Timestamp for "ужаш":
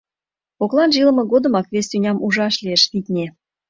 2.25-2.55